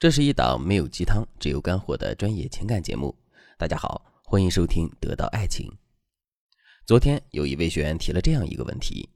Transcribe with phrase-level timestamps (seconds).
[0.00, 3.14] 这是一档没有鸡汤、只有干货的专业情感节目。
[3.58, 5.68] 大家好，欢迎收听《得到爱情》。
[6.86, 9.10] 昨天有一位学员提了这样一个问题：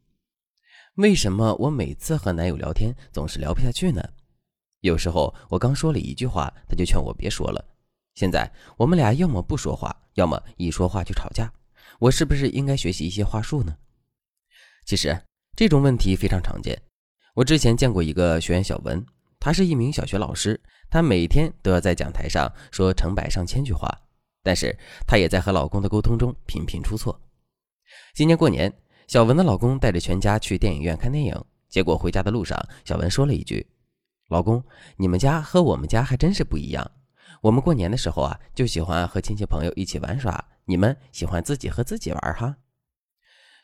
[0.96, 4.06] 为什么我每次和男友聊天总是聊不下去呢？
[4.80, 7.64] 有时候我刚说了一句话，他就劝我别说了。
[8.14, 11.50] 现在我们俩要么不说话，要么一说话就吵架。
[11.98, 13.74] 我是不是应该学习一些话术呢？
[14.84, 15.18] 其实
[15.56, 16.78] 这种问题非常常见。
[17.32, 19.02] 我之前见过一个学员小文。
[19.40, 20.58] 他是一名小学老师，
[20.94, 24.02] 她每天都要在讲台上说成百上千句话，
[24.44, 27.20] 但是她也在和老公的沟通中频频出错。
[28.14, 28.72] 今年过年，
[29.08, 33.66] 小文的老公带着全家去电影院看电影，结果回家的路上，小文说了一句
[34.30, 34.62] ：“老公，
[34.96, 36.88] 你们家和我们家还真是不一样。
[37.40, 42.54] 我们过年的时候啊，就喜欢和亲戚朋友一起玩耍，你们喜欢自己和自己玩哈。”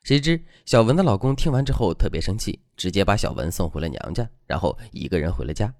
[0.02, 5.72] 谁知小文的老公听完之后特别生气，直接把小文送回了娘家，然后一个人回了家。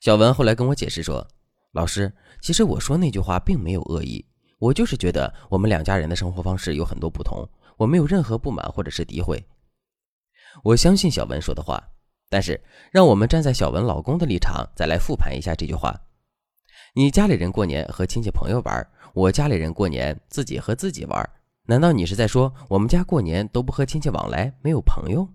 [0.00, 1.26] 小文后来跟我解释说
[1.72, 4.24] ：“老师，其实我说那句话并没有恶意，
[4.58, 9.44] 我就是觉得我们两家人的生活方式有很多不同，我没有任何不满或者是诋毁。”
[10.64, 11.82] 我相信小文说的话，
[12.30, 15.98] 但是让我们站在小文老公的立场再来复盘一下这句话：
[16.94, 21.30] 你家里人过年和亲戚朋友玩，我家里人过年自己和自己玩。
[21.68, 25.28] 难道你是在说我们家过年都不和亲戚往来，没有朋友？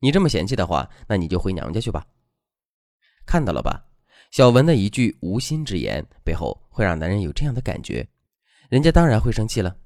[0.00, 2.06] 你这么嫌弃的话，那你就回娘家去吧。
[3.24, 3.86] 看到了吧，
[4.30, 8.06] 小文的一句无心之言背后会让男人有这样的感觉，
[8.68, 9.76] 人家当然会生气了。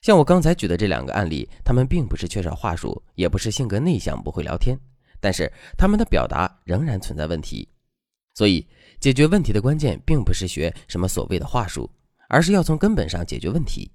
[0.00, 4.78] 像我刚才举的这两个案例，他们并不是缺少话术，也不是性格内向不会聊天，
[5.20, 7.68] 但是他们的表达仍然存在问题。
[8.32, 8.66] 所以，
[8.98, 11.90] 解决问题的关键并不是学什么所谓的话术，
[12.30, 13.90] 而是要从根本上解决问题。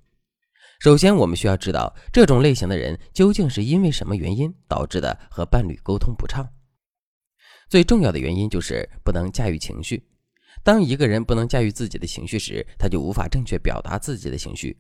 [0.80, 6.48] 首先，我们需要知道这种类型的人究竟是因为什么原因导致的和伴侣沟通不畅。
[7.70, 10.04] 最重要的原因就是不能驾驭情绪。
[10.64, 14.78] 当一个人不能驾驭自己的情绪时，他就无法正确表达自己的情绪。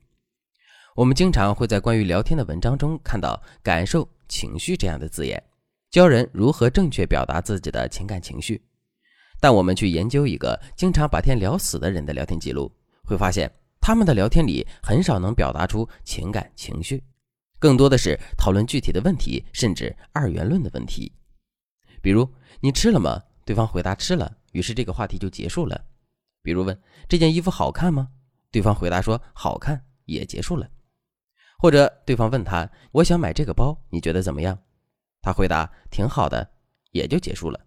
[0.95, 5.41] 我们经常会在关于聊天的文章中看到“感受”“情绪”这样的字眼，
[5.91, 8.61] 教人如何正确表达自己的情感情绪。
[9.39, 12.71] 但我们去研究一个经常把天聊死的人的聊天记录，
[13.03, 13.51] 会发现。
[13.81, 17.03] 他们的聊天里很少能表达出情感情绪，
[17.59, 21.11] 更多的是讨论具体的问题，甚至二元论的问题。
[22.05, 25.85] 比如“你吃了吗？”对方回答“吃了”，于是这个话题就结束了。
[26.43, 26.79] 比如问
[27.09, 28.09] “这件衣服好看吗？”
[28.53, 30.69] 对方回答说“好看”，也结束了。
[31.57, 34.55] 或者对方问他“我想买这个包，你觉得怎么样？”
[35.23, 36.47] 他回答“挺好的”，
[36.93, 37.59] 也就结束了。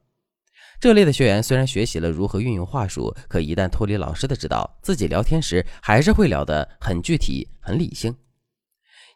[0.78, 8.15] 这类的学员虽然学习了如何运用话术，可一旦脱离老师的指导，自己聊天时还是会聊得很具体、很理性。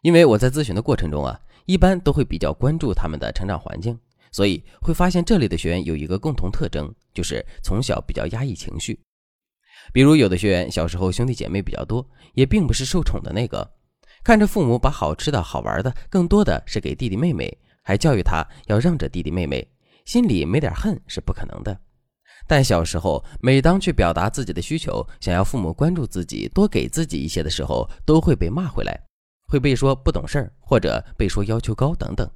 [0.01, 3.97] 因为我在咨询的过程中啊，一般都会比较关注他们的成长环境，
[4.33, 8.99] 所以会发现这类的学员有一个共同特征，就是从小比较压抑情绪。
[9.93, 13.69] 比如有的学员小时候兄弟姐妹比较多，也并不是受宠的那个，
[14.23, 19.65] 看着父母把好吃的好玩的更多的是给弟弟妹妹，还教育他要让着弟弟妹妹。
[20.05, 21.79] 心里没点恨是不可能的，
[22.45, 28.99] 但小时候每当去表达自己的需求，想要父母关注自己，多给自己一些的时候，都会被骂回来，
[29.47, 32.29] 会被说不懂事儿，或者被说要求高等等。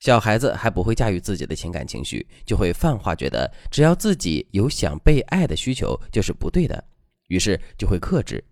[0.00, 6.82] 小孩子还不会驾驭自己的情感情绪，就会泛化觉得只要自己有想被爱的需求就是不对的，
[7.28, 8.42] 于是就会克制，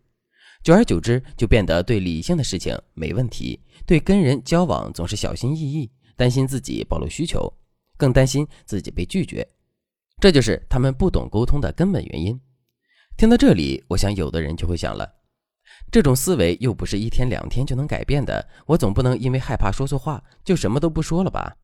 [0.63, 7.53] 久而久之就变得对理性的事情没问题，对跟人交往总是小心翼翼，担心自己暴露需求。
[7.97, 9.45] 更担心自己被拒绝，
[10.21, 12.41] 这就是他们不懂沟通的根本原因。
[13.17, 15.13] 听到这里，我想有的人就会想了：
[15.91, 21.57] 这种思维又不是一天两天就能改变的，我总不能因为害怕说错话就什么都不说了吧？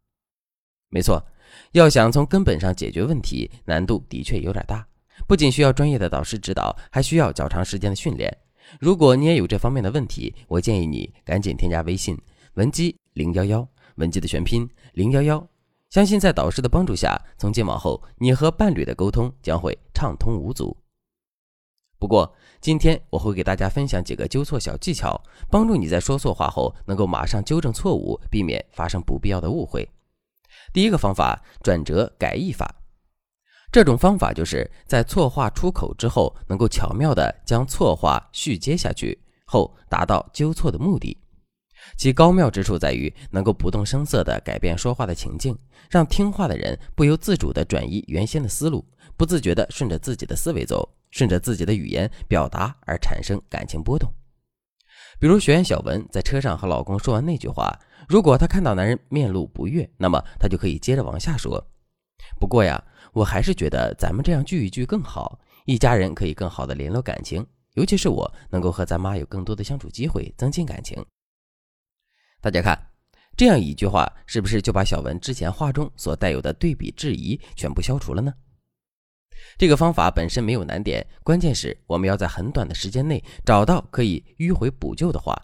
[0.88, 1.24] 没错，
[1.72, 4.86] 要想从根本上解决问题，难度的确有点大，
[5.26, 8.34] 不仅需要专业的导师指导，还需要较长时间的训练。
[8.80, 12.16] 如果你也有这方面的问题，我建议你赶紧添加微信
[12.54, 15.46] 文姬零幺幺，文姬的全拼零幺幺。
[15.90, 20.76] 相信在导师的帮助下，从今往后，你和伴侣的沟通将会畅通无阻。
[21.98, 25.20] 不过，今天我会给大家分享几个纠错小技巧，
[25.50, 29.88] 帮助你在说错话后能够马上纠正错误，避免发生不必要的误会。
[30.72, 32.74] 第一个方法：转折改译法。
[33.72, 41.16] 这种方法就是在错话出口之后，能够巧妙地将错话续接下去，后达到纠错的目的。
[41.96, 45.58] 其高妙之处在于能够不动声色地改变说话的情境，
[45.90, 48.84] 让听话的人不由自主地转移原先的思路，
[49.16, 54.12] 不自觉地顺着自己的思维走，顺着自己的语言表达而产生感情波动。
[55.20, 57.72] 比如学员小文在车上和老公说完那句话，
[58.08, 61.64] 如果她看到男人面露不悦，那么她就可以接着往下说
[62.40, 62.82] ：“不过呀，
[63.12, 71.02] 我还是觉得咱们这样聚一聚更好，一家人可以更好的联络感情，尤其是我能够和咱妈有更多的相处机会，增进感情。
[72.40, 72.76] 大家看，
[73.36, 78.34] 这样一句话是不是就把小文之前话中所带有的对比质疑全部消除了呢？
[79.56, 85.34] 这个方法本身没有难点，关键是我们要在很短的时间内找到可以迂回补救的话。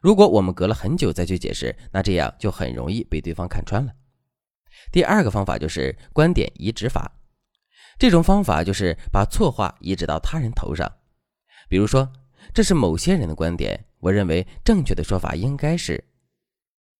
[0.00, 3.92] 如果我们隔了很久再去解释，那这样就很容易被对方看穿了。
[4.92, 7.10] 第二个方法就是观点移植法，
[7.98, 10.90] 这种方法就是把错话移植到他人头上。
[11.68, 12.12] 比如说，
[12.54, 16.04] 这是某些人的观点，我认为正确的说法应该是，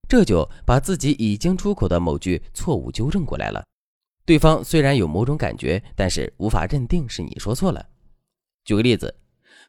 [0.08, 3.64] 这就把自己已经出口的某句错误纠正过来了。
[4.28, 7.82] 对方虽然有某种感觉，但是无法认定是你说错了。
[8.62, 9.14] 举个例子，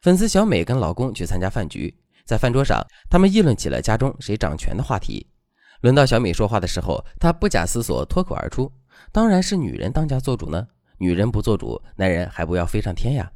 [0.02, 5.26] 粉丝小美跟老公去参加饭局，在饭桌上，他们议论起了家中谁掌权的话题。
[5.80, 8.70] 轮到小美说话的时候，她不假思索脱口而出
[9.10, 10.68] ：“当然是女人当家做主呢，
[10.98, 13.32] 女人不做主，男人还不要飞上天呀。”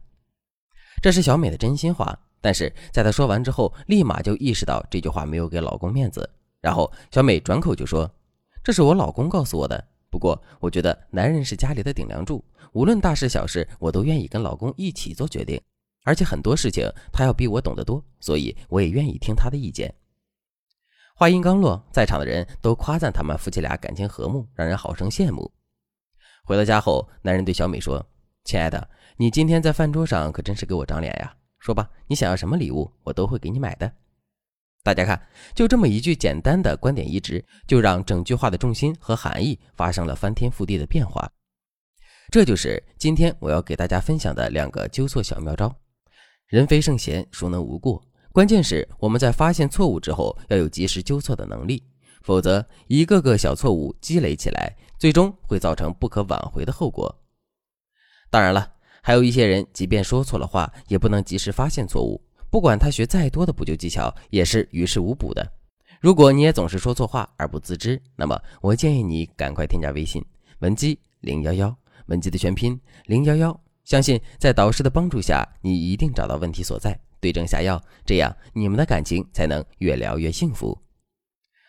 [1.00, 6.29] 这是小美的真心话，但是在她说完之后，立马就意识到这句话没有给老公面子，
[6.61, 8.15] 然后小美转口就说
[8.62, 9.82] ：“这是我老公告诉我的，
[10.15, 15.61] 不过我觉得男人是家里的顶梁柱，无论大事小事，我都愿意跟老公一起做决定，
[16.05, 19.93] 而且很多事情他要比我懂得多，所以我也愿意听他的意见。”
[21.19, 25.51] 话音刚落，在场的人都夸赞他们夫妻俩感情和睦，让人好生羡慕。
[26.45, 28.07] 回到家后，男人对小美说
[28.47, 31.37] ：“亲爱的，你今天在饭桌上可真是给我长脸呀！
[31.59, 33.93] 说吧，你想要什么礼物，我都会给你买的。”
[34.85, 35.19] 大家看，
[35.55, 41.27] 就这么一句简单的观点移植，就让整句话的重心和含义发生了翻天覆地的变化。
[42.31, 45.75] 这就是今天我要给大家分享的两个纠错小妙招。
[46.49, 48.05] 人非圣贤，孰能无过？
[48.31, 51.83] 关键是我们在发现错误之后要有及时纠错的能力，
[52.23, 57.23] 否则一个个小错误积累起来，最终会造成不可挽回的后果。
[58.29, 58.71] 当然了，
[59.01, 62.21] 还有一些人，即便说错了话，也不能及时发现错误，
[62.55, 65.45] 不管他学再多的补救技巧，也是于事无补的。
[66.01, 70.25] 如果你也总是说错话而不自知，那么我建议你赶快添加微信
[70.61, 76.97] 文姬零幺幺，文姬的全拼零幺幺，相信在导师的帮助下，你一定找到问题所在。
[77.19, 80.79] 对症下药，这样你们的感情才能越聊越幸福。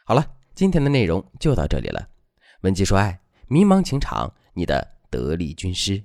[0.06, 0.24] 好了，
[0.54, 2.08] 今天的内容就到这里了。
[2.62, 6.04] 文姬说爱，迷茫情场，你的得力军师。